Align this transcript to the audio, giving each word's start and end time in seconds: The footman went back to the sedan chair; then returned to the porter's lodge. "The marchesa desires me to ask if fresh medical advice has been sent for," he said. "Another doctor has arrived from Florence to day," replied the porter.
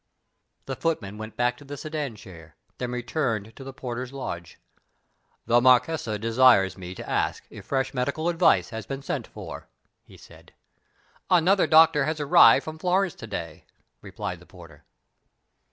The 0.65 0.75
footman 0.75 1.19
went 1.19 1.37
back 1.37 1.57
to 1.57 1.63
the 1.63 1.77
sedan 1.77 2.15
chair; 2.15 2.55
then 2.79 2.91
returned 2.91 3.55
to 3.55 3.63
the 3.63 3.71
porter's 3.71 4.11
lodge. 4.11 4.57
"The 5.45 5.61
marchesa 5.61 6.17
desires 6.17 6.75
me 6.75 6.95
to 6.95 7.07
ask 7.07 7.45
if 7.51 7.65
fresh 7.67 7.93
medical 7.93 8.27
advice 8.27 8.71
has 8.71 8.87
been 8.87 9.03
sent 9.03 9.27
for," 9.27 9.67
he 10.03 10.17
said. 10.17 10.53
"Another 11.29 11.67
doctor 11.67 12.05
has 12.05 12.19
arrived 12.19 12.63
from 12.63 12.79
Florence 12.79 13.13
to 13.13 13.27
day," 13.27 13.65
replied 14.01 14.39
the 14.39 14.47
porter. 14.47 14.85